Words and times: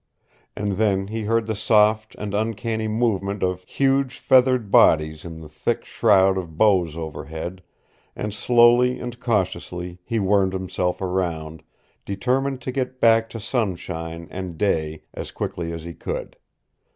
And 0.55 0.71
then 0.77 1.09
he 1.09 1.25
heard 1.25 1.45
the 1.45 1.53
soft 1.53 2.15
and 2.15 2.33
uncanny 2.33 2.87
movement 2.87 3.43
of 3.43 3.63
huge 3.67 4.17
feathered 4.17 4.71
bodies 4.71 5.25
in 5.25 5.41
the 5.41 5.47
thick 5.47 5.85
shroud 5.85 6.39
of 6.39 6.57
boughs 6.57 6.97
overhead, 6.97 7.61
and 8.15 8.33
slowly 8.33 8.99
and 8.99 9.19
cautiously 9.19 9.99
he 10.03 10.17
wormed 10.19 10.53
himself 10.53 11.03
around, 11.03 11.61
determined 12.03 12.61
to 12.61 12.71
get 12.71 12.99
back 12.99 13.29
to 13.29 13.39
sunshine 13.39 14.27
and 14.31 14.57
day 14.57 15.03
as 15.13 15.31
quickly 15.31 15.71
as 15.71 15.83
he 15.83 15.93
could. 15.93 16.35